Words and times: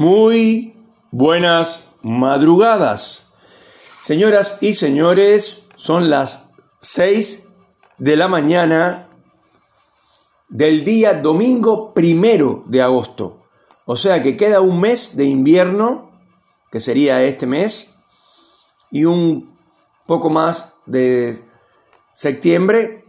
Muy 0.00 0.72
buenas 1.10 1.92
madrugadas. 2.00 3.34
Señoras 4.00 4.56
y 4.62 4.72
señores, 4.72 5.68
son 5.76 6.08
las 6.08 6.54
6 6.78 7.48
de 7.98 8.16
la 8.16 8.26
mañana 8.26 9.10
del 10.48 10.84
día 10.84 11.12
domingo 11.12 11.92
primero 11.92 12.64
de 12.64 12.80
agosto. 12.80 13.42
O 13.84 13.94
sea 13.94 14.22
que 14.22 14.38
queda 14.38 14.62
un 14.62 14.80
mes 14.80 15.18
de 15.18 15.26
invierno, 15.26 16.10
que 16.72 16.80
sería 16.80 17.22
este 17.22 17.46
mes, 17.46 17.94
y 18.90 19.04
un 19.04 19.54
poco 20.06 20.30
más 20.30 20.76
de 20.86 21.44
septiembre 22.14 23.04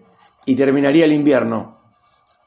y 0.46 0.58
terminaría 0.58 1.06
el 1.06 1.14
invierno. 1.14 1.81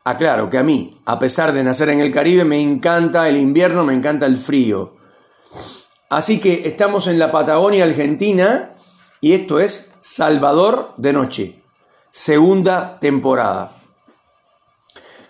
Aclaro 0.04 0.50
que 0.50 0.58
a 0.58 0.62
mí, 0.62 1.00
a 1.06 1.18
pesar 1.18 1.54
de 1.54 1.64
nacer 1.64 1.88
en 1.88 2.00
el 2.00 2.12
Caribe, 2.12 2.44
me 2.44 2.60
encanta 2.60 3.26
el 3.26 3.38
invierno, 3.38 3.86
me 3.86 3.94
encanta 3.94 4.26
el 4.26 4.36
frío. 4.36 4.96
Así 6.10 6.38
que 6.40 6.68
estamos 6.68 7.06
en 7.06 7.18
la 7.18 7.30
Patagonia 7.30 7.84
Argentina 7.84 8.74
y 9.22 9.32
esto 9.32 9.58
es 9.60 9.94
Salvador 10.02 10.92
de 10.98 11.14
Noche, 11.14 11.62
segunda 12.10 12.98
temporada. 13.00 13.72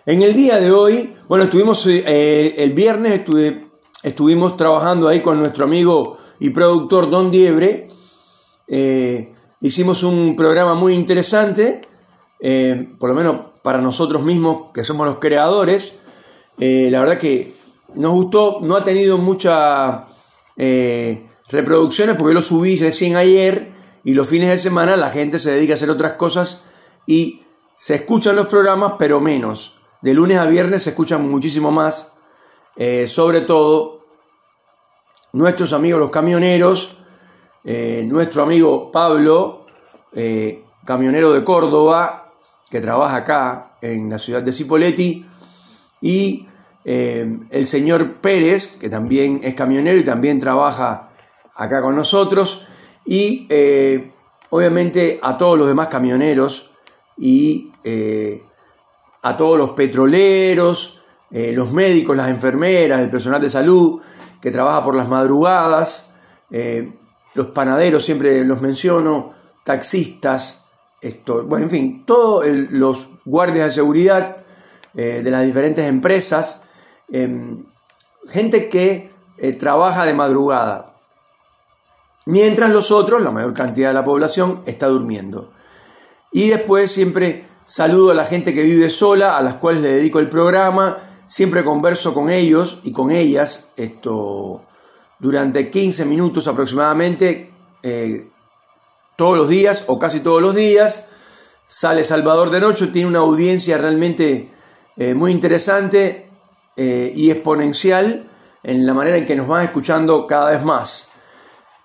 En 0.06 0.22
el 0.22 0.34
día 0.34 0.58
de 0.58 0.72
hoy, 0.72 1.16
bueno, 1.28 1.44
estuvimos 1.44 1.86
eh, 1.86 2.54
el 2.58 2.72
viernes, 2.72 3.22
estuvimos 4.02 4.56
trabajando 4.56 5.06
ahí 5.06 5.20
con 5.20 5.38
nuestro 5.38 5.64
amigo 5.64 6.18
y 6.40 6.50
productor 6.50 7.08
Don 7.08 7.30
Diebre. 7.30 7.86
Eh, 8.66 9.32
hicimos 9.60 10.02
un 10.02 10.34
programa 10.34 10.74
muy 10.74 10.94
interesante, 10.94 11.80
eh, 12.40 12.88
por 12.98 13.10
lo 13.10 13.14
menos 13.14 13.53
para 13.64 13.80
nosotros 13.80 14.22
mismos, 14.22 14.72
que 14.74 14.84
somos 14.84 15.06
los 15.06 15.16
creadores. 15.16 15.96
Eh, 16.58 16.88
la 16.90 17.00
verdad 17.00 17.16
que 17.16 17.54
nos 17.94 18.12
gustó, 18.12 18.58
no 18.60 18.76
ha 18.76 18.84
tenido 18.84 19.16
muchas 19.16 20.02
eh, 20.58 21.26
reproducciones 21.48 22.14
porque 22.16 22.34
lo 22.34 22.42
subí 22.42 22.76
recién 22.76 23.16
ayer 23.16 23.72
y 24.04 24.12
los 24.12 24.28
fines 24.28 24.50
de 24.50 24.58
semana 24.58 24.98
la 24.98 25.08
gente 25.08 25.38
se 25.38 25.52
dedica 25.52 25.72
a 25.72 25.76
hacer 25.76 25.88
otras 25.88 26.12
cosas 26.12 26.62
y 27.06 27.40
se 27.74 27.94
escuchan 27.94 28.36
los 28.36 28.48
programas, 28.48 28.96
pero 28.98 29.18
menos. 29.18 29.80
De 30.02 30.12
lunes 30.12 30.36
a 30.36 30.44
viernes 30.44 30.82
se 30.82 30.90
escuchan 30.90 31.26
muchísimo 31.26 31.70
más, 31.70 32.18
eh, 32.76 33.06
sobre 33.08 33.40
todo 33.40 34.04
nuestros 35.32 35.72
amigos 35.72 36.00
los 36.00 36.10
camioneros, 36.10 36.98
nuestro 37.64 38.42
amigo 38.42 38.92
Pablo, 38.92 39.64
camionero 40.84 41.32
de 41.32 41.42
Córdoba, 41.42 42.23
que 42.74 42.80
trabaja 42.80 43.18
acá 43.18 43.76
en 43.80 44.10
la 44.10 44.18
ciudad 44.18 44.42
de 44.42 44.50
Cipolletti, 44.50 45.24
y 46.00 46.44
eh, 46.84 47.38
el 47.50 47.66
señor 47.68 48.14
Pérez, 48.14 48.78
que 48.80 48.88
también 48.88 49.42
es 49.44 49.54
camionero 49.54 49.96
y 49.96 50.02
también 50.02 50.40
trabaja 50.40 51.10
acá 51.54 51.80
con 51.80 51.94
nosotros, 51.94 52.66
y 53.06 53.46
eh, 53.48 54.10
obviamente 54.50 55.20
a 55.22 55.38
todos 55.38 55.56
los 55.56 55.68
demás 55.68 55.86
camioneros 55.86 56.72
y 57.16 57.70
eh, 57.84 58.42
a 59.22 59.36
todos 59.36 59.56
los 59.56 59.70
petroleros, 59.70 61.00
los 61.30 61.72
médicos, 61.72 62.16
las 62.16 62.28
enfermeras, 62.28 63.00
el 63.00 63.08
personal 63.08 63.40
de 63.40 63.50
salud 63.50 64.00
que 64.40 64.50
trabaja 64.50 64.82
por 64.82 64.96
las 64.96 65.08
madrugadas, 65.08 66.10
los 66.50 67.46
panaderos, 67.46 68.04
siempre 68.04 68.44
los 68.44 68.60
menciono, 68.60 69.32
taxistas, 69.64 70.63
bueno, 71.46 71.64
en 71.64 71.70
fin, 71.70 72.04
todos 72.06 72.46
los 72.46 73.10
guardias 73.24 73.66
de 73.66 73.72
seguridad 73.72 74.36
eh, 74.94 75.22
de 75.22 75.30
las 75.30 75.44
diferentes 75.44 75.84
empresas, 75.86 76.64
em, 77.10 77.64
gente 78.28 78.68
que 78.68 79.10
eh, 79.38 79.52
trabaja 79.52 80.06
de 80.06 80.14
madrugada, 80.14 80.94
mientras 82.26 82.70
los 82.70 82.90
otros, 82.90 83.22
la 83.22 83.30
mayor 83.30 83.52
cantidad 83.54 83.88
de 83.88 83.94
la 83.94 84.04
población, 84.04 84.62
está 84.66 84.86
durmiendo. 84.86 85.52
Y 86.32 86.48
después 86.48 86.90
siempre 86.90 87.46
saludo 87.64 88.12
a 88.12 88.14
la 88.14 88.24
gente 88.24 88.54
que 88.54 88.62
vive 88.62 88.90
sola, 88.90 89.36
a 89.36 89.42
las 89.42 89.56
cuales 89.56 89.82
le 89.82 89.90
dedico 89.90 90.20
el 90.20 90.28
programa, 90.28 90.98
siempre 91.26 91.64
converso 91.64 92.14
con 92.14 92.30
ellos 92.30 92.80
y 92.82 92.92
con 92.92 93.10
ellas 93.10 93.72
esto, 93.76 94.62
durante 95.18 95.70
15 95.70 96.04
minutos 96.04 96.46
aproximadamente. 96.46 97.50
Todos 99.16 99.38
los 99.38 99.48
días 99.48 99.84
o 99.86 99.98
casi 99.98 100.20
todos 100.20 100.42
los 100.42 100.54
días. 100.54 101.08
Sale 101.66 102.04
Salvador 102.04 102.50
de 102.50 102.60
Noche, 102.60 102.88
tiene 102.88 103.08
una 103.08 103.20
audiencia 103.20 103.78
realmente 103.78 104.50
eh, 104.96 105.14
muy 105.14 105.30
interesante 105.30 106.30
eh, 106.76 107.12
y 107.14 107.30
exponencial 107.30 108.28
en 108.62 108.86
la 108.86 108.94
manera 108.94 109.16
en 109.16 109.24
que 109.24 109.36
nos 109.36 109.46
van 109.46 109.64
escuchando 109.64 110.26
cada 110.26 110.50
vez 110.50 110.64
más. 110.64 111.08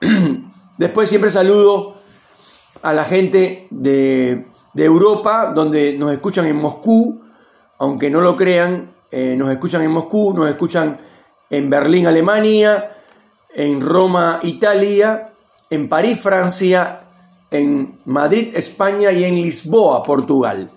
Después 0.77 1.09
siempre 1.09 1.29
saludo 1.29 1.95
a 2.81 2.93
la 2.93 3.03
gente 3.03 3.67
de, 3.69 4.47
Europa, 4.75 5.51
donde 5.53 5.93
nos 5.97 6.11
escuchan 6.13 6.45
en 6.45 6.55
Moscú, 6.55 7.21
aunque 7.77 8.09
no 8.09 8.21
lo 8.21 8.35
crean, 8.35 8.95
eh, 9.11 9.35
nos 9.37 9.51
escuchan 9.51 9.81
en 9.81 9.91
Moscú, 9.91 10.33
nos 10.33 10.49
escuchan 10.49 10.99
en 11.49 11.69
Berlín, 11.69 12.07
Alemania, 12.07 12.95
en 13.53 13.81
Roma, 13.81 14.39
Italia, 14.43 15.33
en 15.69 15.89
París, 15.89 16.19
Francia, 16.21 17.08
en 17.51 17.99
Madrid, 18.05 18.51
España 18.55 19.11
y 19.11 19.23
en 19.23 19.41
Lisboa, 19.41 20.03
Portugal. 20.03 20.69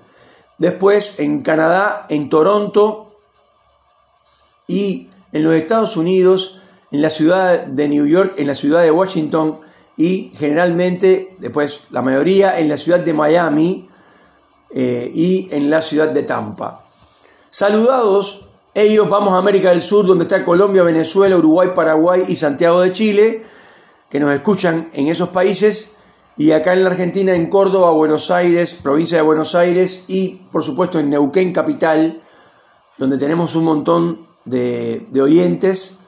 Después 0.59 1.19
en 1.19 1.43
Canadá, 1.43 2.07
en 2.09 2.29
Toronto 2.29 3.15
y 4.67 5.09
en 5.33 5.45
los 5.45 5.55
Estados 5.55 5.97
Unidos, 5.97 6.61
en 6.91 7.03
la 7.03 7.11
ciudad 7.11 7.65
de 7.65 7.89
New 7.89 8.07
York, 8.07 8.35
en 8.37 8.47
la 8.47 8.55
ciudad 8.55 8.83
de 8.83 8.91
Washington 8.91 9.61
y 9.97 10.33
generalmente, 10.37 11.37
después 11.39 11.83
la 11.91 12.03
mayoría, 12.03 12.59
en 12.59 12.69
la 12.69 12.77
ciudad 12.77 13.01
de 13.01 13.13
Miami 13.13 13.89
eh, 14.71 15.11
y 15.15 15.49
en 15.53 15.69
la 15.69 15.83
ciudad 15.83 16.09
de 16.09 16.23
Tampa. 16.23 16.85
Saludados, 17.51 18.49
ellos 18.75 19.09
vamos 19.09 19.35
a 19.35 19.39
América 19.39 19.71
del 19.71 19.83
Sur, 19.83 20.07
donde 20.07 20.25
está 20.25 20.45
Colombia, 20.45 20.83
Venezuela, 20.83 21.37
Uruguay, 21.37 21.71
Paraguay 21.75 22.25
y 22.29 22.37
Santiago 22.37 22.81
de 22.81 22.93
Chile, 22.93 23.43
que 24.09 24.19
nos 24.19 24.33
escuchan 24.33 24.91
en 24.95 25.09
esos 25.09 25.29
países 25.29 25.97
y 26.37 26.53
acá 26.53 26.73
en 26.73 26.85
la 26.85 26.91
Argentina, 26.91 27.35
en 27.35 27.47
Córdoba, 27.47 27.91
Buenos 27.91 28.31
Aires, 28.31 28.75
provincia 28.75 29.19
de 29.19 29.23
Buenos 29.23 29.55
Aires 29.55 30.07
y 30.09 30.41
por 30.51 30.65
supuesto 30.65 30.99
en 30.99 31.11
Neuquén 31.11 31.53
Capital, 31.53 32.23
donde 32.97 33.19
tenemos 33.19 33.55
un 33.55 33.65
montón 33.65 34.27
de, 34.45 35.07
oyentes, 35.21 36.01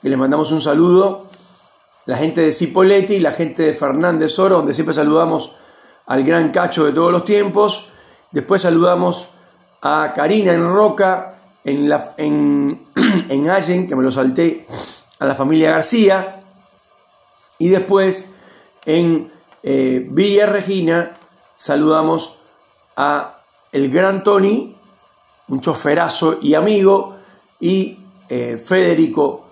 que 0.00 0.08
les 0.08 0.18
mandamos 0.18 0.52
un 0.52 0.60
saludo. 0.60 1.26
La 2.06 2.16
gente 2.16 2.42
de 2.42 2.52
Cipoletti, 2.52 3.18
la 3.18 3.32
gente 3.32 3.62
de 3.62 3.74
Fernández 3.74 4.38
Oro, 4.38 4.56
donde 4.56 4.74
siempre 4.74 4.94
saludamos 4.94 5.56
al 6.06 6.22
gran 6.22 6.50
cacho 6.50 6.84
de 6.84 6.92
todos 6.92 7.10
los 7.10 7.24
tiempos. 7.24 7.88
Después 8.30 8.62
saludamos 8.62 9.30
a 9.82 10.12
Karina 10.14 10.52
en 10.52 10.64
Roca, 10.64 11.38
en, 11.64 11.90
en, 12.18 12.86
en 13.28 13.50
Allen, 13.50 13.86
que 13.86 13.96
me 13.96 14.02
lo 14.02 14.12
salté, 14.12 14.66
a 15.18 15.24
la 15.26 15.34
familia 15.34 15.72
García. 15.72 16.40
Y 17.58 17.70
después 17.70 18.34
en 18.84 19.33
eh, 19.66 20.06
Villa 20.10 20.44
Regina, 20.44 21.14
saludamos 21.56 22.36
a 22.96 23.40
el 23.72 23.90
gran 23.90 24.22
Tony, 24.22 24.76
un 25.48 25.60
choferazo 25.60 26.38
y 26.42 26.54
amigo, 26.54 27.16
y 27.58 27.98
eh, 28.28 28.58
Federico, 28.62 29.46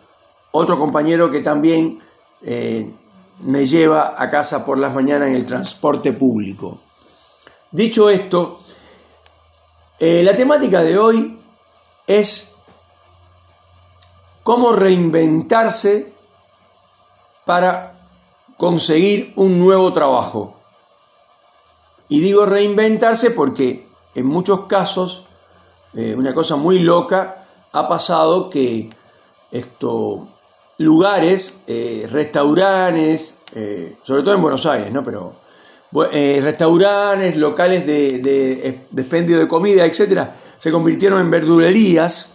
otro 0.51 0.79
compañero 0.79 1.31
que 1.31 1.41
también 1.41 1.99
eh, 2.43 2.91
me 3.41 3.65
lleva 3.65 4.15
a 4.19 4.29
casa 4.29 4.63
por 4.63 4.77
las 4.77 4.95
mañanas 4.95 5.29
en 5.29 5.35
el 5.35 5.47
transporte 5.47 6.13
público. 6.13 6.83
Dicho 7.71 8.11
esto, 8.11 8.61
la 9.99 10.35
temática 10.35 10.83
de 10.83 10.99
hoy 10.99 11.39
es 12.07 12.55
cómo 14.43 14.73
reinventarse 14.73 16.13
para 17.47 18.02
conseguir 18.57 19.33
un 19.37 19.59
nuevo 19.59 19.93
trabajo. 19.93 20.55
Y 22.09 22.21
digo 22.21 22.45
reinventarse 22.45 23.31
porque 23.31 23.87
en 24.15 24.27
muchos 24.27 24.67
casos, 24.67 25.25
eh, 25.95 26.15
una 26.17 26.35
cosa 26.35 26.57
muy 26.57 26.79
loca, 26.79 27.47
ha 27.73 27.89
pasado 27.89 28.51
que 28.51 28.91
esto, 29.51 30.29
lugares, 30.79 31.63
eh, 31.67 32.07
restaurantes, 32.11 33.39
eh, 33.55 33.97
sobre 34.03 34.23
todo 34.23 34.35
en 34.35 34.43
Buenos 34.43 34.67
Aires, 34.67 34.93
¿no? 34.93 35.03
Pero 35.05 35.35
restaurantes, 35.93 37.37
locales 37.37 37.87
de, 37.87 38.19
de, 38.19 38.81
de 38.91 39.03
expendio 39.03 39.39
de 39.39 39.47
comida, 39.47 39.85
etcétera, 39.85 40.37
se 40.59 40.71
convirtieron 40.71 41.21
en 41.21 41.31
verdulerías. 41.31 42.31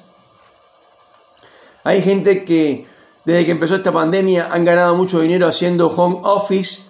Hay 1.84 2.02
gente 2.02 2.44
que 2.44 2.86
desde 3.28 3.46
que 3.46 3.52
empezó 3.52 3.76
esta 3.76 3.92
pandemia 3.92 4.48
han 4.50 4.64
ganado 4.64 4.96
mucho 4.96 5.20
dinero 5.20 5.50
haciendo 5.50 5.88
home 5.88 6.22
office, 6.24 6.84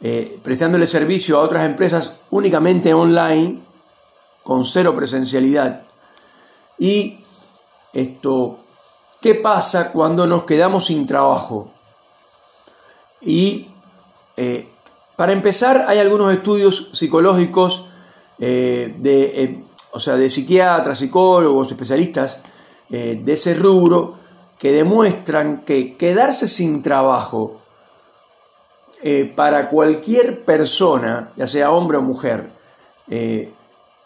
eh, 0.00 0.38
prestándole 0.40 0.86
servicio 0.86 1.36
a 1.36 1.42
otras 1.42 1.64
empresas 1.64 2.20
únicamente 2.30 2.94
online, 2.94 3.58
con 4.44 4.64
cero 4.64 4.94
presencialidad. 4.94 5.82
Y 6.78 7.18
esto 7.92 8.60
¿qué 9.20 9.34
pasa 9.34 9.90
cuando 9.90 10.28
nos 10.28 10.44
quedamos 10.44 10.86
sin 10.86 11.08
trabajo? 11.08 11.72
Y 13.20 13.66
eh, 14.36 14.68
para 15.16 15.32
empezar, 15.32 15.86
hay 15.88 15.98
algunos 15.98 16.32
estudios 16.32 16.90
psicológicos 16.92 17.86
eh, 18.38 18.94
de, 18.96 19.42
eh, 19.42 19.64
o 19.90 19.98
sea, 19.98 20.14
de 20.14 20.30
psiquiatras, 20.30 20.98
psicólogos, 20.98 21.72
especialistas 21.72 22.42
de 22.88 23.32
ese 23.32 23.54
rubro 23.54 24.23
que 24.58 24.72
demuestran 24.72 25.62
que 25.64 25.96
quedarse 25.96 26.48
sin 26.48 26.82
trabajo 26.82 27.60
para 29.36 29.68
cualquier 29.68 30.44
persona, 30.44 31.30
ya 31.36 31.46
sea 31.46 31.70
hombre 31.70 31.98
o 31.98 32.02
mujer, 32.02 32.48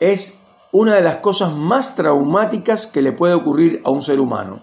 es 0.00 0.40
una 0.72 0.94
de 0.94 1.02
las 1.02 1.18
cosas 1.18 1.52
más 1.52 1.94
traumáticas 1.94 2.86
que 2.86 3.02
le 3.02 3.12
puede 3.12 3.34
ocurrir 3.34 3.80
a 3.84 3.90
un 3.90 4.02
ser 4.02 4.20
humano. 4.20 4.60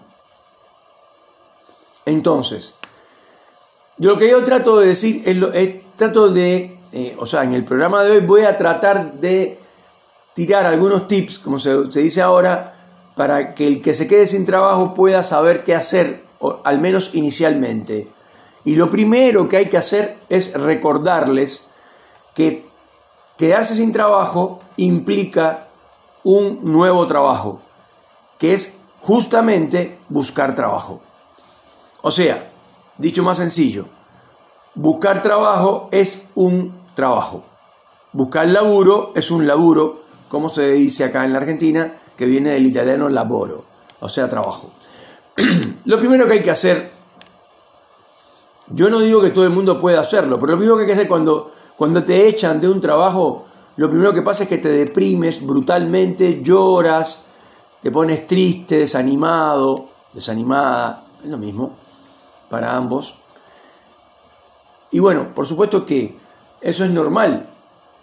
Entonces, 2.04 2.76
lo 3.98 4.16
que 4.16 4.30
yo 4.30 4.44
trato 4.44 4.78
de 4.78 4.88
decir 4.88 5.22
es, 5.26 5.36
lo, 5.36 5.50
trato 5.96 6.28
de, 6.28 6.78
eh, 6.92 7.16
o 7.18 7.26
sea, 7.26 7.42
en 7.42 7.54
el 7.54 7.64
programa 7.64 8.02
de 8.04 8.12
hoy 8.12 8.20
voy 8.20 8.42
a 8.42 8.56
tratar 8.56 9.14
de 9.14 9.58
tirar 10.34 10.66
algunos 10.66 11.08
tips, 11.08 11.38
como 11.40 11.58
se 11.58 12.00
dice 12.00 12.22
ahora, 12.22 12.75
para 13.16 13.54
que 13.54 13.66
el 13.66 13.80
que 13.80 13.94
se 13.94 14.06
quede 14.06 14.26
sin 14.26 14.44
trabajo 14.44 14.94
pueda 14.94 15.24
saber 15.24 15.64
qué 15.64 15.74
hacer, 15.74 16.22
al 16.64 16.80
menos 16.80 17.10
inicialmente. 17.14 18.08
Y 18.64 18.76
lo 18.76 18.90
primero 18.90 19.48
que 19.48 19.56
hay 19.56 19.68
que 19.68 19.78
hacer 19.78 20.18
es 20.28 20.52
recordarles 20.52 21.68
que 22.34 22.66
quedarse 23.38 23.74
sin 23.74 23.92
trabajo 23.92 24.60
implica 24.76 25.68
un 26.24 26.60
nuevo 26.62 27.06
trabajo, 27.06 27.60
que 28.38 28.52
es 28.52 28.76
justamente 29.00 29.98
buscar 30.10 30.54
trabajo. 30.54 31.00
O 32.02 32.10
sea, 32.10 32.50
dicho 32.98 33.22
más 33.22 33.38
sencillo, 33.38 33.86
buscar 34.74 35.22
trabajo 35.22 35.88
es 35.90 36.28
un 36.34 36.74
trabajo. 36.94 37.44
Buscar 38.12 38.46
laburo 38.48 39.12
es 39.14 39.30
un 39.30 39.46
laburo, 39.46 40.02
como 40.28 40.50
se 40.50 40.72
dice 40.72 41.04
acá 41.04 41.24
en 41.24 41.32
la 41.32 41.38
Argentina, 41.38 41.94
que 42.16 42.26
viene 42.26 42.50
del 42.50 42.66
italiano 42.66 43.08
laboro, 43.08 43.64
o 44.00 44.08
sea, 44.08 44.28
trabajo. 44.28 44.70
lo 45.84 45.98
primero 45.98 46.26
que 46.26 46.34
hay 46.34 46.42
que 46.42 46.50
hacer, 46.50 46.90
yo 48.68 48.90
no 48.90 49.00
digo 49.00 49.20
que 49.20 49.30
todo 49.30 49.44
el 49.44 49.50
mundo 49.50 49.80
pueda 49.80 50.00
hacerlo, 50.00 50.38
pero 50.38 50.52
lo 50.52 50.58
primero 50.58 50.76
que 50.76 50.82
hay 50.82 50.86
que 50.86 50.92
hacer 50.94 51.08
cuando, 51.08 51.52
cuando 51.76 52.02
te 52.02 52.26
echan 52.26 52.60
de 52.60 52.68
un 52.68 52.80
trabajo, 52.80 53.44
lo 53.76 53.88
primero 53.88 54.12
que 54.14 54.22
pasa 54.22 54.44
es 54.44 54.48
que 54.48 54.58
te 54.58 54.70
deprimes 54.70 55.46
brutalmente, 55.46 56.40
lloras, 56.42 57.26
te 57.82 57.90
pones 57.90 58.26
triste, 58.26 58.78
desanimado, 58.78 59.88
desanimada, 60.12 61.04
es 61.22 61.30
lo 61.30 61.38
mismo 61.38 61.76
para 62.48 62.74
ambos. 62.74 63.16
Y 64.90 64.98
bueno, 64.98 65.34
por 65.34 65.46
supuesto 65.46 65.84
que 65.84 66.16
eso 66.60 66.84
es 66.84 66.90
normal 66.90 67.48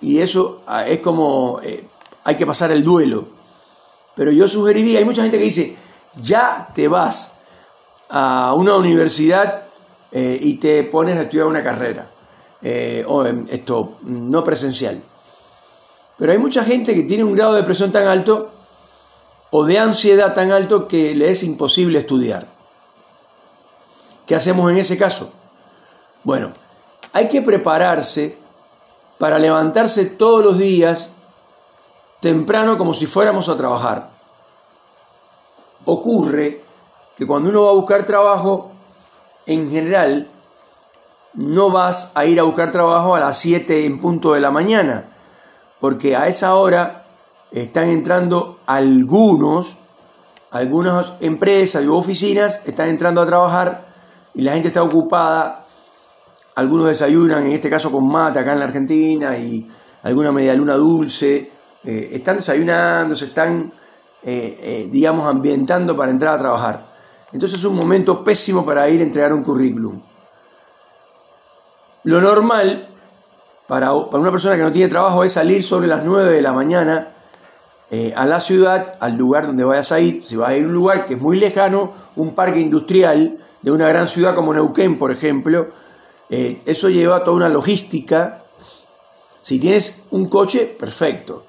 y 0.02 0.20
eso 0.20 0.62
ah, 0.68 0.88
es 0.88 1.00
como 1.00 1.60
eh, 1.64 1.88
hay 2.24 2.36
que 2.36 2.46
pasar 2.46 2.72
el 2.72 2.84
duelo. 2.84 3.26
Pero 4.16 4.32
yo 4.32 4.48
sugeriría, 4.48 5.00
hay 5.00 5.06
mucha 5.06 5.24
gente 5.24 5.38
que 5.38 5.46
dice, 5.46 5.76
ya 6.22 6.70
te 6.74 6.88
vas 6.88 7.36
a 8.10 8.54
una 8.56 8.76
universidad 8.76 9.64
eh, 10.12 10.38
y 10.40 10.56
te 10.56 10.84
pones 10.84 11.18
a 11.18 11.24
estudiar 11.24 11.48
una 11.48 11.64
carrera, 11.64 12.08
eh, 12.62 13.04
o 13.08 13.26
esto, 13.26 13.98
no 14.04 14.44
presencial. 14.44 15.02
Pero 16.18 16.32
hay 16.32 16.38
mucha 16.38 16.64
gente 16.64 16.94
que 16.94 17.04
tiene 17.04 17.24
un 17.24 17.36
grado 17.36 17.54
de 17.54 17.64
presión 17.64 17.92
tan 17.92 18.08
alto 18.08 18.52
o 19.50 19.66
de 19.66 19.80
ansiedad 19.80 20.34
tan 20.34 20.52
alto 20.52 20.88
que 20.88 21.16
le 21.16 21.32
es 21.32 21.44
imposible 21.44 22.00
estudiar. 22.00 22.48
¿Qué 24.26 24.36
hacemos 24.36 24.72
en 24.72 24.78
ese 24.78 24.98
caso? 24.98 25.32
Bueno, 26.24 26.54
hay 27.12 27.28
que 27.28 27.42
prepararse 27.42 28.38
para 29.18 29.38
levantarse 29.40 30.06
todos 30.06 30.44
los 30.44 30.58
días 30.58 31.12
temprano 32.24 32.78
como 32.78 32.94
si 32.94 33.06
fuéramos 33.06 33.50
a 33.50 33.58
trabajar. 33.58 34.10
Ocurre 35.84 36.62
que 37.18 37.28
cuando 37.28 37.50
uno 37.50 37.64
va 37.64 37.72
a 37.72 37.74
buscar 37.74 38.06
trabajo, 38.06 38.72
en 39.46 39.70
general, 39.70 40.30
no 41.34 41.70
vas 41.70 42.14
a 42.16 42.26
ir 42.26 42.40
a 42.40 42.44
buscar 42.44 42.72
trabajo 42.72 43.14
a 43.14 43.20
las 43.20 43.38
7 43.40 43.86
en 43.86 44.00
punto 44.00 44.32
de 44.32 44.40
la 44.40 44.52
mañana, 44.52 45.10
porque 45.82 46.16
a 46.16 46.30
esa 46.30 46.56
hora 46.56 47.04
están 47.52 47.90
entrando 47.90 48.60
algunos, 48.68 49.76
algunas 50.52 51.12
empresas 51.20 51.84
y 51.84 51.88
oficinas 51.88 52.62
están 52.66 52.88
entrando 52.88 53.22
a 53.22 53.26
trabajar 53.26 53.86
y 54.34 54.44
la 54.44 54.54
gente 54.54 54.70
está 54.70 54.82
ocupada, 54.82 55.66
algunos 56.56 56.88
desayunan, 56.88 57.46
en 57.48 57.52
este 57.52 57.70
caso 57.70 57.92
con 57.92 58.08
mate 58.08 58.40
acá 58.40 58.54
en 58.54 58.60
la 58.60 58.66
Argentina, 58.66 59.38
y 59.38 59.70
alguna 60.04 60.32
media 60.32 60.54
luna 60.54 60.76
dulce, 60.76 61.52
eh, 61.86 62.12
están 62.14 62.38
desayunando, 62.38 63.14
se 63.14 63.26
están, 63.26 63.72
eh, 64.24 64.58
eh, 64.62 64.90
digamos, 64.90 65.28
ambientando 65.28 65.98
para 65.98 66.12
entrar 66.12 66.36
a 66.36 66.38
trabajar. 66.38 66.86
Entonces 67.34 67.60
es 67.60 67.66
un 67.66 67.76
momento 67.76 68.24
pésimo 68.24 68.66
para 68.66 68.90
ir 68.90 69.02
a 69.02 69.04
entregar 69.04 69.34
un 69.34 69.44
currículum. 69.44 70.00
Lo 72.04 72.22
normal 72.22 72.88
para, 73.68 73.88
para 73.88 74.18
una 74.20 74.32
persona 74.32 74.56
que 74.56 74.62
no 74.62 74.72
tiene 74.72 74.90
trabajo 74.90 75.24
es 75.24 75.34
salir 75.34 75.64
sobre 75.64 75.88
las 75.88 76.06
9 76.06 76.34
de 76.34 76.42
la 76.42 76.54
mañana 76.54 77.10
a 78.16 78.26
la 78.26 78.40
ciudad, 78.40 78.96
al 79.00 79.16
lugar 79.18 79.46
donde 79.46 79.64
vayas 79.64 79.92
a 79.92 80.00
ir. 80.00 80.26
Si 80.26 80.36
vas 80.36 80.50
a 80.50 80.58
ir 80.58 80.64
a 80.64 80.68
un 80.68 80.74
lugar 80.74 81.06
que 81.06 81.14
es 81.14 81.22
muy 81.22 81.38
lejano, 81.38 81.92
un 82.16 82.34
parque 82.34 82.60
industrial, 82.60 83.38
de 83.62 83.72
una 83.72 83.88
gran 83.88 84.08
ciudad 84.08 84.34
como 84.34 84.52
Neuquén, 84.52 84.98
por 84.98 85.12
ejemplo, 85.12 85.68
eso 86.28 86.90
lleva 86.90 87.24
toda 87.24 87.38
una 87.38 87.50
logística. 87.50 88.42
Si 89.44 89.60
tienes 89.60 90.02
un 90.10 90.28
coche, 90.28 90.76
perfecto. 90.80 91.46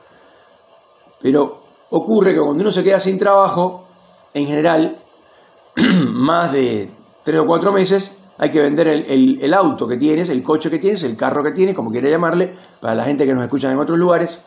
Pero 1.24 1.62
ocurre 1.88 2.34
que 2.34 2.40
cuando 2.40 2.60
uno 2.60 2.70
se 2.70 2.84
queda 2.84 3.00
sin 3.00 3.18
trabajo, 3.18 3.86
en 4.34 4.46
general, 4.46 4.98
más 6.12 6.52
de 6.52 6.90
tres 7.22 7.40
o 7.40 7.46
cuatro 7.46 7.72
meses, 7.72 8.18
hay 8.36 8.50
que 8.50 8.60
vender 8.60 8.88
el, 8.88 9.54
auto 9.54 9.88
que 9.88 9.96
tienes, 9.96 10.28
el 10.28 10.42
coche 10.42 10.68
que 10.68 10.78
tienes, 10.78 11.02
el 11.02 11.16
carro 11.16 11.42
que 11.42 11.52
tienes, 11.52 11.74
como 11.74 11.90
quiera 11.90 12.10
llamarle, 12.10 12.54
para 12.78 12.94
la 12.94 13.04
gente 13.04 13.24
que 13.24 13.32
nos 13.32 13.42
escucha 13.42 13.72
en 13.72 13.78
otros 13.78 13.96
lugares. 13.96 14.42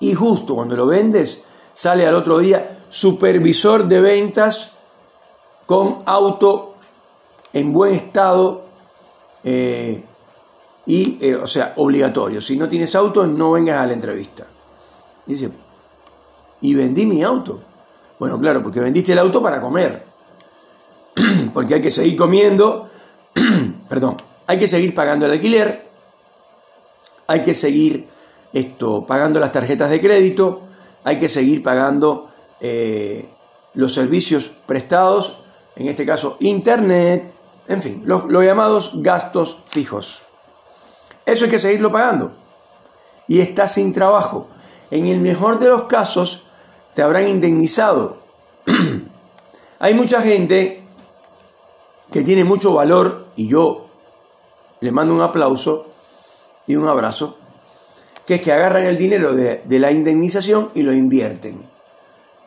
Y 0.00 0.14
justo 0.14 0.56
cuando 0.56 0.74
lo 0.74 0.86
vendes, 0.86 1.44
sale 1.74 2.08
al 2.08 2.16
otro 2.16 2.38
día 2.38 2.78
supervisor 2.88 3.86
de 3.86 4.00
ventas 4.00 4.78
con 5.64 6.02
auto 6.06 6.74
en 7.52 7.72
buen 7.72 7.94
estado 7.94 8.64
eh, 9.44 10.02
y, 10.86 11.24
eh, 11.24 11.36
o 11.36 11.46
sea, 11.46 11.74
obligatorio. 11.76 12.40
Si 12.40 12.56
no 12.56 12.68
tienes 12.68 12.96
auto, 12.96 13.28
no 13.28 13.52
vengas 13.52 13.78
a 13.78 13.86
la 13.86 13.92
entrevista. 13.92 14.49
Dice, 15.34 15.50
y 16.60 16.74
vendí 16.74 17.06
mi 17.06 17.22
auto. 17.22 17.60
Bueno, 18.18 18.38
claro, 18.38 18.62
porque 18.62 18.80
vendiste 18.80 19.12
el 19.12 19.18
auto 19.18 19.42
para 19.42 19.60
comer. 19.60 20.04
porque 21.54 21.74
hay 21.74 21.80
que 21.80 21.90
seguir 21.90 22.16
comiendo, 22.16 22.88
perdón, 23.88 24.16
hay 24.46 24.58
que 24.58 24.68
seguir 24.68 24.94
pagando 24.94 25.26
el 25.26 25.32
alquiler, 25.32 25.88
hay 27.26 27.42
que 27.42 27.54
seguir 27.54 28.08
esto, 28.52 29.06
pagando 29.06 29.40
las 29.40 29.52
tarjetas 29.52 29.90
de 29.90 30.00
crédito, 30.00 30.62
hay 31.04 31.18
que 31.18 31.28
seguir 31.28 31.62
pagando 31.62 32.28
eh, 32.60 33.28
los 33.74 33.94
servicios 33.94 34.50
prestados 34.66 35.38
en 35.76 35.88
este 35.88 36.04
caso 36.04 36.36
Internet, 36.40 37.32
en 37.68 37.82
fin, 37.82 38.02
los, 38.04 38.24
llamados 38.28 38.92
gastos 38.96 39.58
fijos. 39.66 40.24
Eso 41.24 41.44
hay 41.44 41.50
que 41.50 41.58
seguirlo 41.58 41.92
pagando. 41.92 42.32
Y 43.28 43.40
estás 43.40 43.74
sin 43.74 43.92
trabajo. 43.92 44.48
En 44.90 45.06
el 45.06 45.20
mejor 45.20 45.58
de 45.58 45.68
los 45.68 45.82
casos, 45.82 46.44
te 46.94 47.02
habrán 47.02 47.28
indemnizado. 47.28 48.18
Hay 49.78 49.94
mucha 49.94 50.20
gente 50.20 50.82
que 52.12 52.22
tiene 52.22 52.44
mucho 52.44 52.74
valor 52.74 53.28
y 53.36 53.48
yo 53.48 53.86
le 54.80 54.90
mando 54.90 55.14
un 55.14 55.20
aplauso 55.20 55.86
y 56.66 56.76
un 56.76 56.88
abrazo, 56.88 57.38
que 58.26 58.36
es 58.36 58.42
que 58.42 58.52
agarran 58.52 58.86
el 58.86 58.98
dinero 58.98 59.34
de, 59.34 59.62
de 59.64 59.78
la 59.78 59.92
indemnización 59.92 60.70
y 60.74 60.82
lo 60.82 60.92
invierten 60.92 61.62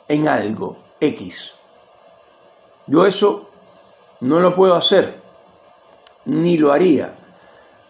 en 0.08 0.28
algo 0.28 0.78
X. 1.00 1.54
Yo 2.88 3.06
eso 3.06 3.50
no 4.20 4.40
lo 4.40 4.54
puedo 4.54 4.76
hacer, 4.76 5.22
ni 6.26 6.58
lo 6.58 6.72
haría, 6.72 7.16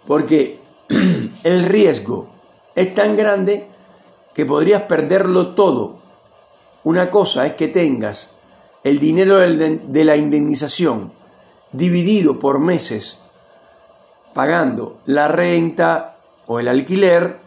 porque 0.06 0.60
el 1.44 1.64
riesgo 1.66 2.28
es 2.76 2.94
tan 2.94 3.16
grande 3.16 3.73
que 4.34 4.46
podrías 4.46 4.84
perderlo 4.84 5.50
todo. 5.50 5.98
Una 6.84 7.10
cosa 7.10 7.46
es 7.46 7.54
que 7.54 7.68
tengas 7.68 8.36
el 8.84 9.00
dinero 9.00 9.38
de 9.38 10.04
la 10.04 10.18
indemnización 10.18 11.12
dividido 11.72 12.40
por 12.40 12.60
meses, 12.60 13.22
pagando 14.34 14.98
la 15.06 15.28
renta 15.28 16.18
o 16.48 16.60
el 16.60 16.68
alquiler, 16.68 17.40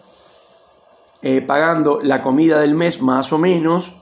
eh, 1.23 1.43
pagando 1.43 2.01
la 2.03 2.23
comida 2.23 2.61
del 2.61 2.75
mes 2.75 3.03
más 3.03 3.33
o 3.33 3.39
menos, 3.39 3.97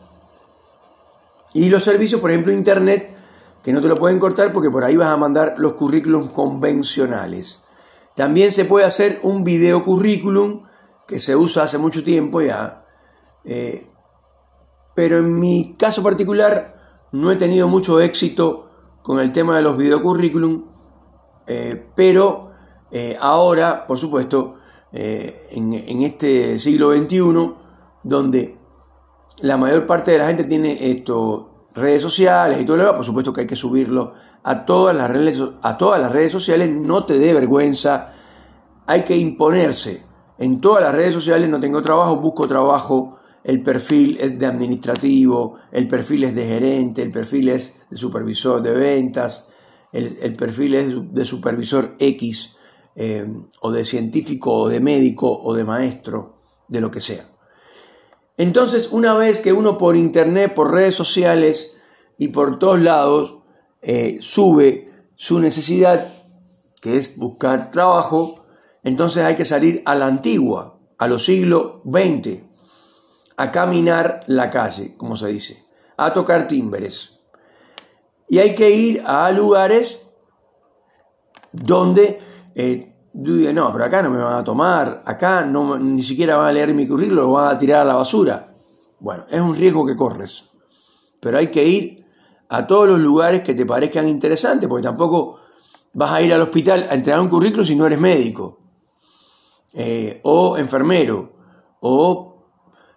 y 1.52 1.70
los 1.70 1.84
servicios, 1.84 2.20
por 2.20 2.30
ejemplo, 2.30 2.52
Internet, 2.52 3.14
que 3.62 3.72
no 3.72 3.80
te 3.80 3.88
lo 3.88 3.96
pueden 3.96 4.18
cortar 4.18 4.52
porque 4.52 4.70
por 4.70 4.84
ahí 4.84 4.96
vas 4.96 5.08
a 5.08 5.16
mandar 5.16 5.54
los 5.56 5.72
currículums 5.72 6.30
convencionales. 6.30 7.62
También 8.14 8.52
se 8.52 8.64
puede 8.64 8.84
hacer 8.84 9.20
un 9.22 9.42
video 9.42 9.84
currículum 9.84 10.63
que 11.06 11.18
se 11.18 11.36
usa 11.36 11.64
hace 11.64 11.78
mucho 11.78 12.02
tiempo 12.02 12.40
ya. 12.40 12.84
Eh, 13.44 13.86
pero 14.94 15.18
en 15.18 15.38
mi 15.38 15.76
caso 15.76 16.02
particular 16.02 16.74
no 17.12 17.30
he 17.30 17.36
tenido 17.36 17.68
mucho 17.68 18.00
éxito 18.00 18.70
con 19.02 19.18
el 19.18 19.32
tema 19.32 19.56
de 19.56 19.62
los 19.62 19.76
videocurrículum, 19.76 20.64
eh, 21.46 21.90
pero 21.94 22.50
eh, 22.90 23.16
ahora, 23.20 23.86
por 23.86 23.98
supuesto, 23.98 24.56
en, 24.92 26.02
este 26.02 26.56
siglo 26.60 26.94
XXI, 26.94 27.54
donde 28.04 28.56
la 29.40 29.56
mayor 29.56 29.86
parte 29.86 30.12
de 30.12 30.18
la 30.18 30.28
gente 30.28 30.44
tiene 30.44 30.90
esto, 30.90 31.66
redes 31.74 32.00
sociales 32.00 32.60
y 32.60 32.64
todo 32.64 32.76
lo 32.76 32.82
demás, 32.84 32.96
por 32.96 33.04
supuesto 33.04 33.32
que 33.32 33.40
hay 33.40 33.46
que 33.48 33.56
subirlo 33.56 34.14
a 34.44 34.64
todas 34.64 34.94
las 34.94 35.10
redes, 35.10 35.42
a 35.62 35.76
todas 35.76 36.00
las 36.00 36.12
redes 36.12 36.30
sociales, 36.30 36.70
no 36.70 37.04
te 37.04 37.18
dé 37.18 37.34
vergüenza, 37.34 38.12
hay 38.86 39.02
que 39.02 39.16
imponerse. 39.16 40.03
En 40.38 40.60
todas 40.60 40.82
las 40.82 40.94
redes 40.94 41.14
sociales 41.14 41.48
no 41.48 41.60
tengo 41.60 41.80
trabajo, 41.82 42.16
busco 42.16 42.48
trabajo, 42.48 43.18
el 43.44 43.62
perfil 43.62 44.16
es 44.20 44.38
de 44.38 44.46
administrativo, 44.46 45.56
el 45.70 45.86
perfil 45.86 46.24
es 46.24 46.34
de 46.34 46.46
gerente, 46.46 47.02
el 47.02 47.12
perfil 47.12 47.50
es 47.50 47.82
de 47.90 47.96
supervisor 47.96 48.62
de 48.62 48.72
ventas, 48.72 49.50
el, 49.92 50.34
perfil 50.34 50.74
es 50.74 51.12
de 51.12 51.24
supervisor 51.24 51.94
X, 52.00 52.56
eh, 52.96 53.26
o 53.60 53.70
de 53.70 53.84
científico, 53.84 54.52
o 54.52 54.68
de 54.68 54.80
médico, 54.80 55.30
o 55.30 55.54
de 55.54 55.62
maestro, 55.62 56.40
de 56.66 56.80
lo 56.80 56.90
que 56.90 56.98
sea. 56.98 57.30
Entonces, 58.36 58.88
una 58.90 59.14
vez 59.14 59.38
que 59.38 59.52
uno 59.52 59.78
por 59.78 59.94
internet, 59.94 60.54
por 60.54 60.72
redes 60.72 60.96
sociales 60.96 61.76
y 62.18 62.28
por 62.28 62.58
todos 62.58 62.80
lados 62.80 63.38
eh, 63.82 64.16
sube 64.20 64.90
su 65.14 65.38
necesidad, 65.38 66.12
que 66.80 66.96
es 66.96 67.16
buscar 67.16 67.70
trabajo, 67.70 68.43
entonces 68.84 69.24
hay 69.24 69.34
que 69.34 69.44
salir 69.44 69.82
a 69.86 69.94
la 69.94 70.06
antigua, 70.06 70.78
a 70.98 71.08
los 71.08 71.24
siglos 71.24 71.80
XX 71.84 72.44
a 73.36 73.50
caminar 73.50 74.20
la 74.26 74.48
calle, 74.50 74.96
como 74.96 75.16
se 75.16 75.28
dice, 75.28 75.64
a 75.96 76.12
tocar 76.12 76.46
timbres. 76.46 77.18
Y 78.28 78.38
hay 78.38 78.54
que 78.54 78.70
ir 78.70 79.02
a 79.04 79.30
lugares 79.32 80.08
donde 81.52 82.20
eh, 82.54 82.94
no, 83.14 83.72
pero 83.72 83.84
acá 83.84 84.02
no 84.02 84.10
me 84.10 84.18
van 84.18 84.34
a 84.34 84.44
tomar, 84.44 85.02
acá 85.06 85.44
no, 85.44 85.78
ni 85.78 86.02
siquiera 86.02 86.36
van 86.36 86.48
a 86.48 86.52
leer 86.52 86.74
mi 86.74 86.86
currículum, 86.86 87.24
lo 87.24 87.32
van 87.32 87.54
a 87.54 87.58
tirar 87.58 87.82
a 87.82 87.84
la 87.84 87.94
basura. 87.94 88.54
Bueno, 88.98 89.24
es 89.30 89.40
un 89.40 89.54
riesgo 89.54 89.86
que 89.86 89.94
corres, 89.94 90.50
pero 91.20 91.38
hay 91.38 91.48
que 91.48 91.64
ir 91.64 92.04
a 92.48 92.66
todos 92.66 92.88
los 92.88 93.00
lugares 93.00 93.42
que 93.42 93.54
te 93.54 93.64
parezcan 93.66 94.08
interesantes, 94.08 94.68
porque 94.68 94.84
tampoco 94.84 95.38
vas 95.92 96.12
a 96.12 96.22
ir 96.22 96.32
al 96.34 96.42
hospital 96.42 96.86
a 96.90 96.94
entregar 96.94 97.20
un 97.20 97.28
currículum 97.28 97.64
si 97.64 97.76
no 97.76 97.86
eres 97.86 98.00
médico, 98.00 98.63
eh, 99.74 100.20
o 100.22 100.56
enfermero, 100.56 101.36
o 101.80 102.34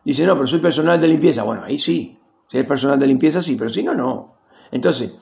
Dice, 0.07 0.25
no, 0.25 0.35
pero 0.35 0.47
soy 0.47 0.59
personal 0.59 1.01
de 1.01 1.07
limpieza. 1.09 1.43
Bueno, 1.43 1.63
ahí 1.65 1.77
sí. 1.77 2.17
Si 2.47 2.55
eres 2.55 2.65
personal 2.65 2.97
de 2.97 3.07
limpieza, 3.07 3.41
sí, 3.41 3.57
pero 3.57 3.69
si 3.69 3.83
no, 3.83 3.93
no. 3.93 4.37
Entonces, 4.71 5.15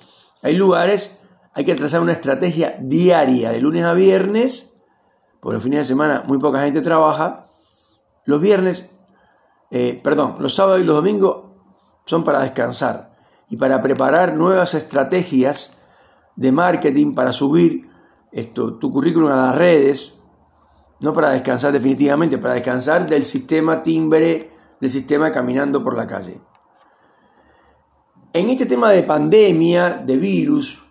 hay 0.44 0.56
lugares, 0.56 1.20
hay 1.56 1.66
que 1.66 1.74
trazar 1.74 2.02
una 2.02 2.12
estrategia 2.12 2.78
diaria, 2.80 3.50
de 3.50 3.62
lunes 3.62 3.84
a 3.84 3.94
viernes, 3.94 4.80
por 5.40 5.56
los 5.56 5.64
fines 5.64 5.80
de 5.80 5.86
semana 5.86 6.24
muy 6.28 6.38
poca 6.38 6.62
gente 6.62 6.82
trabaja. 6.82 7.48
Los 8.26 8.40
viernes, 8.40 8.88
eh, 9.72 10.00
perdón, 10.04 10.36
los 10.38 10.54
sábados 10.54 10.82
y 10.82 10.84
los 10.84 10.98
domingos 10.98 11.46
son 12.06 12.24
para 12.24 12.42
descansar 12.42 13.16
y 13.50 13.58
para 13.58 13.82
preparar 13.82 14.36
nuevas 14.36 14.76
estrategias 14.76 15.82
de 16.36 16.52
marketing 16.52 17.16
para 17.16 17.32
subir 17.32 17.90
esto, 18.32 18.76
tu 18.76 18.92
currículum 18.92 19.32
a 19.32 19.36
las 19.36 19.56
redes, 19.56 20.22
no 21.02 21.14
para 21.14 21.30
descansar 21.30 21.72
definitivamente, 21.72 22.38
para 22.38 22.54
descansar 22.54 23.08
del 23.08 23.24
sistema 23.24 23.84
timbre 23.84 24.52
del 24.80 24.90
sistema 24.90 25.32
caminando 25.32 25.84
por 25.84 25.96
la 25.96 26.08
calle. 26.08 26.42
En 28.34 28.50
este 28.50 28.66
tema 28.66 28.92
de 28.92 29.04
pandemia, 29.04 30.02
de 30.06 30.18
virus, 30.18 30.84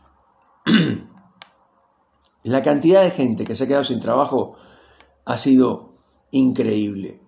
la 2.42 2.62
cantidad 2.62 3.02
de 3.02 3.10
gente 3.10 3.44
que 3.44 3.54
se 3.54 3.64
ha 3.64 3.66
quedado 3.66 3.84
sin 3.84 4.00
trabajo 4.00 4.56
ha 5.24 5.36
sido 5.36 5.96
increíble. 6.30 7.20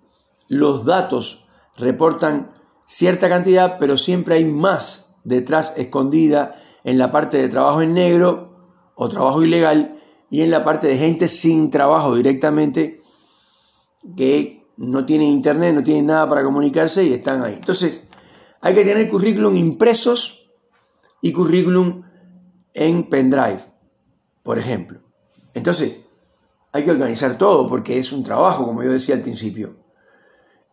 Los 0.48 0.84
datos 0.84 1.46
reportan 1.76 2.52
cierta 2.86 3.28
cantidad, 3.28 3.76
pero 3.78 3.96
siempre 3.96 4.36
hay 4.36 4.44
más 4.44 5.16
detrás 5.24 5.74
escondida 5.76 6.62
en 6.84 6.98
la 6.98 7.10
parte 7.10 7.36
de 7.36 7.48
trabajo 7.48 7.82
en 7.82 7.94
negro 7.94 8.92
o 8.94 9.08
trabajo 9.08 9.42
ilegal 9.42 9.95
y 10.30 10.42
en 10.42 10.50
la 10.50 10.64
parte 10.64 10.86
de 10.86 10.96
gente 10.96 11.28
sin 11.28 11.70
trabajo 11.70 12.14
directamente 12.14 13.00
que 14.16 14.66
no 14.76 15.06
tienen 15.06 15.28
internet, 15.28 15.74
no 15.74 15.82
tienen 15.82 16.06
nada 16.06 16.28
para 16.28 16.44
comunicarse 16.44 17.04
y 17.04 17.12
están 17.12 17.42
ahí. 17.42 17.54
Entonces, 17.54 18.02
hay 18.60 18.74
que 18.74 18.84
tener 18.84 19.08
currículum 19.08 19.56
impresos 19.56 20.48
y 21.20 21.32
currículum 21.32 22.02
en 22.74 23.08
pendrive, 23.08 23.60
por 24.42 24.58
ejemplo. 24.58 25.00
Entonces, 25.54 25.96
hay 26.72 26.84
que 26.84 26.90
organizar 26.90 27.38
todo 27.38 27.66
porque 27.66 27.98
es 27.98 28.12
un 28.12 28.22
trabajo, 28.22 28.66
como 28.66 28.82
yo 28.82 28.92
decía 28.92 29.14
al 29.14 29.22
principio. 29.22 29.76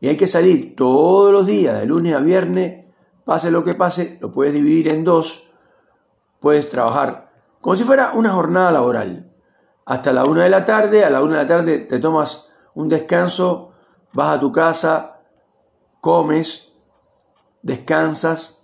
Y 0.01 0.09
hay 0.09 0.17
que 0.17 0.27
salir 0.27 0.75
todos 0.75 1.31
los 1.31 1.47
días, 1.47 1.79
de 1.79 1.85
lunes 1.85 2.13
a 2.13 2.19
viernes, 2.19 2.85
pase 3.23 3.51
lo 3.51 3.63
que 3.63 3.73
pase, 3.73 4.17
lo 4.21 4.31
puedes 4.31 4.53
dividir 4.53 4.89
en 4.89 5.05
dos, 5.05 5.47
puedes 6.41 6.67
trabajar 6.67 7.31
como 7.63 7.77
si 7.77 7.85
fuera 7.85 8.11
una 8.11 8.31
jornada 8.31 8.73
laboral. 8.73 9.32
Hasta 9.85 10.13
la 10.13 10.25
una 10.25 10.43
de 10.43 10.49
la 10.49 10.63
tarde, 10.63 11.03
a 11.03 11.09
la 11.09 11.21
una 11.21 11.39
de 11.39 11.43
la 11.43 11.47
tarde 11.47 11.79
te 11.79 11.99
tomas 11.99 12.47
un 12.75 12.89
descanso 12.89 13.73
vas 14.13 14.37
a 14.37 14.39
tu 14.39 14.51
casa, 14.51 15.19
comes, 15.99 16.71
descansas, 17.61 18.63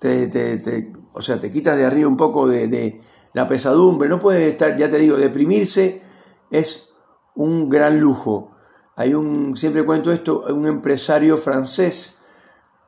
te, 0.00 0.92
o 1.12 1.20
sea, 1.20 1.38
te 1.38 1.50
quitas 1.50 1.76
de 1.76 1.84
arriba 1.84 2.08
un 2.08 2.16
poco 2.16 2.48
de, 2.48 3.00
la 3.32 3.46
pesadumbre, 3.46 4.08
no 4.08 4.18
puedes 4.18 4.42
estar, 4.42 4.76
ya 4.76 4.90
te 4.90 4.98
digo, 4.98 5.16
deprimirse 5.16 6.02
es 6.50 6.92
un 7.36 7.68
gran 7.68 8.00
lujo. 8.00 8.56
Hay 8.96 9.14
un, 9.14 9.56
siempre 9.56 9.84
cuento 9.84 10.10
esto, 10.10 10.46
un 10.52 10.66
empresario 10.66 11.38
francés 11.38 12.18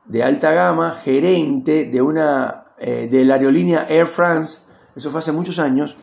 de 0.03 0.21
alta 0.21 0.51
gama, 0.51 0.91
gerente 0.91 1.85
de 1.85 2.01
una, 2.01 2.73
eh, 2.77 3.07
de 3.09 3.23
la 3.23 3.35
aerolínea 3.35 3.85
Air 3.87 4.05
France, 4.05 4.63
eso 4.97 5.11
fue 5.11 5.19
hace 5.19 5.31
muchos 5.31 5.59
años, 5.59 5.95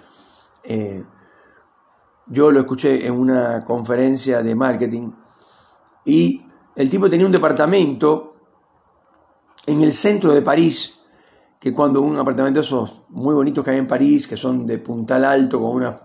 eh, 0.64 1.04
yo 2.26 2.50
lo 2.50 2.60
escuché 2.60 3.06
en 3.06 3.14
una 3.14 3.64
conferencia 3.64 4.42
de 4.42 4.54
marketing, 4.54 5.10
y 6.04 6.42
el 6.76 6.90
tipo 6.90 7.10
tenía 7.10 7.26
un 7.26 7.32
departamento 7.32 8.36
en 9.66 9.82
el 9.82 9.92
centro 9.92 10.32
de 10.32 10.42
París, 10.42 11.00
que 11.58 11.72
cuando 11.72 12.00
un 12.00 12.16
apartamento 12.18 12.60
de 12.60 12.66
esos 12.66 13.02
muy 13.10 13.34
bonitos 13.34 13.64
que 13.64 13.72
hay 13.72 13.78
en 13.78 13.86
París, 13.86 14.26
que 14.26 14.36
son 14.36 14.64
de 14.66 14.78
puntal 14.78 15.24
alto, 15.24 15.60
con 15.60 15.76
unas 15.76 16.00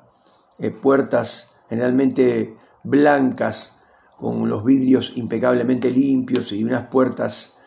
eh, 0.60 0.72
puertas 0.72 1.54
generalmente 1.70 2.58
blancas, 2.84 3.82
con 4.18 4.48
los 4.48 4.64
vidrios 4.64 5.14
impecablemente 5.16 5.92
limpios 5.92 6.52
y 6.52 6.64
unas 6.64 6.88
puertas 6.88 7.60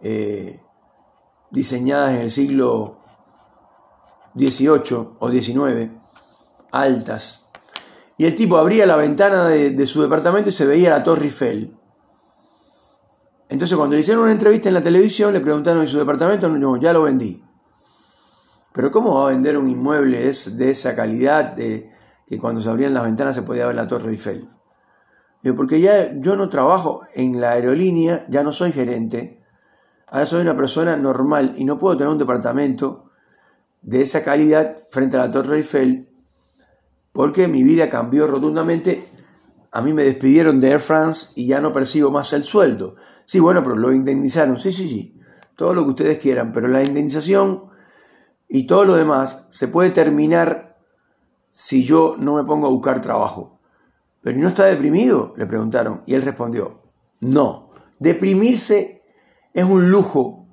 eh, 0.00 0.60
diseñadas 1.50 2.14
en 2.14 2.20
el 2.20 2.30
siglo 2.30 2.98
XVIII 4.34 5.16
o 5.18 5.30
XIX, 5.30 5.90
altas, 6.82 7.44
y 8.16 8.26
el 8.26 8.34
tipo 8.34 8.56
abría 8.56 8.86
la 8.86 8.96
ventana 8.96 9.46
de, 9.48 9.86
su 9.86 10.00
departamento 10.00 10.48
y 10.50 10.52
se 10.52 10.66
veía 10.66 10.90
la 10.90 11.02
Torre 11.02 11.24
Eiffel. 11.24 11.76
Entonces 13.48 13.76
cuando 13.76 13.94
le 13.94 14.00
hicieron 14.00 14.22
una 14.22 14.32
entrevista 14.32 14.68
en 14.68 14.74
la 14.74 14.82
televisión 14.82 15.32
le 15.32 15.40
preguntaron 15.40 15.82
en 15.82 15.88
su 15.88 15.98
departamento, 15.98 16.48
no, 16.48 16.76
ya 16.76 16.92
lo 16.92 17.02
vendí. 17.02 17.42
Pero 18.72 18.90
¿cómo 18.90 19.14
va 19.14 19.26
a 19.26 19.30
vender 19.30 19.56
un 19.58 19.68
inmueble 19.68 20.18
de 20.18 20.70
esa 20.70 20.94
calidad 20.94 21.52
de, 21.54 21.90
que 22.26 22.38
cuando 22.38 22.60
se 22.60 22.70
abrían 22.70 22.94
las 22.94 23.04
ventanas 23.04 23.34
se 23.34 23.42
podía 23.42 23.66
ver 23.66 23.76
la 23.76 23.86
Torre 23.86 24.10
Eiffel? 24.10 24.48
Porque 25.56 25.80
ya 25.80 26.14
yo 26.14 26.36
no 26.36 26.48
trabajo 26.48 27.02
en 27.14 27.40
la 27.40 27.50
aerolínea, 27.50 28.24
ya 28.30 28.42
no 28.42 28.52
soy 28.52 28.72
gerente, 28.72 29.42
ahora 30.06 30.24
soy 30.24 30.40
una 30.40 30.56
persona 30.56 30.96
normal 30.96 31.54
y 31.56 31.64
no 31.64 31.76
puedo 31.76 31.96
tener 31.96 32.10
un 32.10 32.18
departamento 32.18 33.10
de 33.82 34.00
esa 34.02 34.24
calidad 34.24 34.78
frente 34.90 35.16
a 35.16 35.20
la 35.20 35.30
Torre 35.30 35.56
Eiffel 35.56 36.13
porque 37.14 37.46
mi 37.46 37.62
vida 37.62 37.88
cambió 37.88 38.26
rotundamente. 38.26 39.08
A 39.70 39.80
mí 39.80 39.92
me 39.92 40.02
despidieron 40.02 40.58
de 40.58 40.72
Air 40.72 40.80
France 40.80 41.28
y 41.36 41.46
ya 41.46 41.60
no 41.60 41.70
percibo 41.70 42.10
más 42.10 42.32
el 42.32 42.42
sueldo. 42.42 42.96
Sí, 43.24 43.38
bueno, 43.38 43.62
pero 43.62 43.76
lo 43.76 43.92
indemnizaron. 43.92 44.58
Sí, 44.58 44.72
sí, 44.72 44.88
sí. 44.88 45.20
Todo 45.54 45.74
lo 45.74 45.84
que 45.84 45.90
ustedes 45.90 46.18
quieran. 46.18 46.52
Pero 46.52 46.66
la 46.66 46.82
indemnización 46.82 47.66
y 48.48 48.66
todo 48.66 48.84
lo 48.84 48.96
demás 48.96 49.46
se 49.50 49.68
puede 49.68 49.90
terminar 49.90 50.76
si 51.50 51.84
yo 51.84 52.16
no 52.18 52.34
me 52.34 52.42
pongo 52.42 52.66
a 52.66 52.70
buscar 52.70 53.00
trabajo. 53.00 53.60
¿Pero 54.20 54.36
no 54.38 54.48
está 54.48 54.64
deprimido? 54.64 55.34
Le 55.36 55.46
preguntaron. 55.46 56.02
Y 56.06 56.14
él 56.14 56.22
respondió, 56.22 56.82
no. 57.20 57.70
Deprimirse 58.00 59.04
es 59.52 59.64
un 59.64 59.88
lujo 59.88 60.48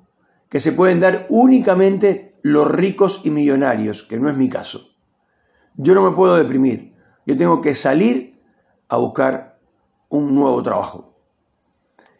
que 0.48 0.60
se 0.60 0.70
pueden 0.70 1.00
dar 1.00 1.26
únicamente 1.28 2.38
los 2.42 2.70
ricos 2.70 3.22
y 3.24 3.30
millonarios, 3.30 4.04
que 4.04 4.20
no 4.20 4.30
es 4.30 4.36
mi 4.36 4.48
caso. 4.48 4.91
Yo 5.76 5.94
no 5.94 6.02
me 6.08 6.14
puedo 6.14 6.36
deprimir. 6.36 6.94
Yo 7.26 7.36
tengo 7.36 7.60
que 7.60 7.74
salir 7.74 8.42
a 8.88 8.96
buscar 8.96 9.58
un 10.08 10.34
nuevo 10.34 10.62
trabajo. 10.62 11.14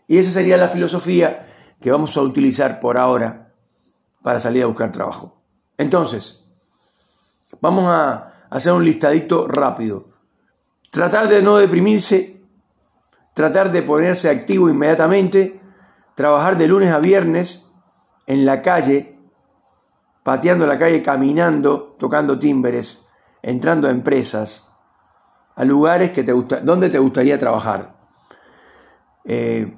Y 0.06 0.18
esa 0.18 0.30
sería 0.30 0.56
la 0.56 0.68
filosofía 0.68 1.46
que 1.80 1.90
vamos 1.90 2.16
a 2.16 2.22
utilizar 2.22 2.80
por 2.80 2.96
ahora 2.96 3.52
para 4.22 4.38
salir 4.38 4.62
a 4.62 4.66
buscar 4.66 4.92
trabajo. 4.92 5.42
Entonces, 5.76 6.44
vamos 7.60 7.84
a 7.86 8.46
hacer 8.50 8.72
un 8.72 8.84
listadito 8.84 9.48
rápido. 9.48 10.08
Tratar 10.90 11.28
de 11.28 11.42
no 11.42 11.56
deprimirse, 11.56 12.42
tratar 13.34 13.72
de 13.72 13.82
ponerse 13.82 14.30
activo 14.30 14.68
inmediatamente, 14.68 15.60
trabajar 16.14 16.56
de 16.56 16.68
lunes 16.68 16.92
a 16.92 16.98
viernes 16.98 17.66
en 18.26 18.44
la 18.46 18.62
calle, 18.62 19.18
pateando 20.22 20.66
la 20.66 20.78
calle, 20.78 21.02
caminando, 21.02 21.96
tocando 21.98 22.38
timbres, 22.38 23.02
entrando 23.42 23.88
a 23.88 23.90
empresas, 23.90 24.68
a 25.54 25.64
lugares 25.64 26.12
que 26.12 26.22
te 26.22 26.32
gusta, 26.32 26.60
donde 26.60 26.88
te 26.90 26.98
gustaría 26.98 27.38
trabajar. 27.38 27.96
Eh, 29.24 29.76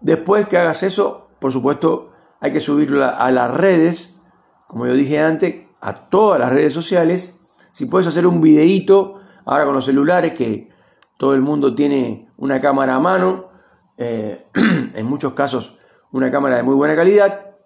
después 0.00 0.46
que 0.46 0.58
hagas 0.58 0.82
eso, 0.82 1.28
por 1.40 1.52
supuesto, 1.52 2.12
hay 2.40 2.52
que 2.52 2.60
subirlo 2.60 3.04
a 3.04 3.30
las 3.30 3.52
redes, 3.52 4.20
como 4.66 4.86
yo 4.86 4.94
dije 4.94 5.20
antes, 5.20 5.66
a 5.80 6.08
todas 6.08 6.38
las 6.38 6.52
redes 6.52 6.72
sociales. 6.72 7.40
Si 7.72 7.86
puedes 7.86 8.06
hacer 8.06 8.26
un 8.26 8.40
videíto, 8.40 9.20
ahora 9.44 9.64
con 9.64 9.74
los 9.74 9.84
celulares, 9.84 10.32
que 10.32 10.70
todo 11.16 11.34
el 11.34 11.40
mundo 11.40 11.74
tiene 11.74 12.28
una 12.36 12.60
cámara 12.60 12.94
a 12.94 13.00
mano, 13.00 13.48
eh, 13.96 14.46
en 14.94 15.06
muchos 15.06 15.32
casos 15.32 15.78
una 16.12 16.30
cámara 16.30 16.56
de 16.56 16.62
muy 16.62 16.74
buena 16.74 16.96
calidad, 16.96 17.56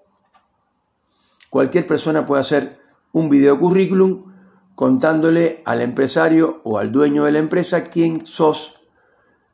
cualquier 1.51 1.87
persona 1.87 2.25
puede 2.25 2.41
hacer 2.41 2.81
un 3.13 3.29
video 3.29 3.59
currículum 3.59 4.30
contándole 4.81 5.61
al 5.67 5.83
empresario 5.83 6.63
o 6.65 6.79
al 6.79 6.91
dueño 6.91 7.25
de 7.25 7.33
la 7.33 7.39
empresa 7.39 7.85
quién 7.85 8.25
sos, 8.25 8.81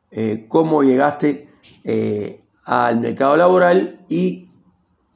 eh, 0.09 0.45
cómo 0.47 0.83
llegaste 0.83 1.53
eh, 1.83 2.45
al 2.63 3.01
mercado 3.01 3.35
laboral 3.35 4.05
y 4.07 4.49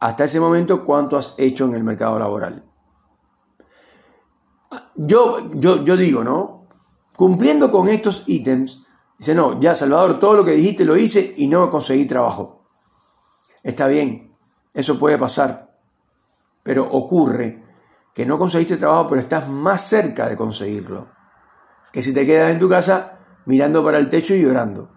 hasta 0.02 0.26
ese 0.26 0.42
momento 0.42 0.84
cuánto 0.84 1.16
has 1.18 1.34
hecho 1.38 1.64
en 1.64 1.76
el 1.76 1.86
mercado 1.86 2.20
laboral. 2.20 2.62
Yo, 4.96 5.50
yo, 5.54 5.82
yo 5.86 5.96
digo, 5.96 6.26
¿no? 6.26 6.68
Cumpliendo 7.16 7.72
con 7.72 7.88
estos 7.88 8.26
ítems, 8.28 8.84
dice, 9.18 9.34
no, 9.34 9.62
ya 9.62 9.76
Salvador, 9.76 10.20
todo 10.20 10.34
lo 10.34 10.44
que 10.44 10.52
dijiste 10.52 10.84
lo 10.84 10.98
hice 10.98 11.36
y 11.38 11.48
no 11.48 11.70
conseguí 11.70 12.06
trabajo. 12.06 12.66
Está 13.64 13.88
bien, 13.88 14.36
eso 14.74 15.00
puede 15.00 15.18
pasar, 15.18 15.74
pero 16.64 16.84
ocurre 16.84 17.71
que 18.14 18.26
no 18.26 18.38
conseguiste 18.38 18.78
trabajo, 18.78 19.08
pero 19.08 19.22
estás 19.22 19.48
más 19.48 19.82
cerca 19.82 20.28
de 20.28 20.36
conseguirlo. 20.36 21.10
Que 21.92 22.02
si 22.02 22.14
te 22.14 22.26
quedas 22.26 22.52
en 22.52 22.60
tu 22.60 22.70
casa 22.70 23.20
mirando 23.46 23.84
para 23.84 23.98
el 23.98 24.10
techo 24.10 24.34
y 24.34 24.42
llorando. 24.42 24.90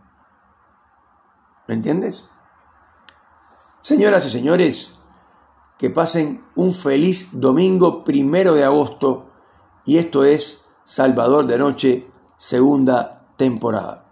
¿Me 1.66 1.74
entiendes? 1.74 2.28
Señoras 3.80 4.26
y 4.26 4.30
señores, 4.30 4.98
que 5.78 5.90
pasen 5.90 6.44
un 6.54 6.74
feliz 6.74 7.30
domingo 7.32 8.04
primero 8.04 8.54
de 8.54 8.64
agosto 8.64 9.30
y 9.84 9.98
esto 9.98 10.24
es 10.24 10.64
Salvador 10.84 11.46
de 11.46 11.58
Noche, 11.58 12.10
segunda 12.36 13.26
temporada. 13.36 14.03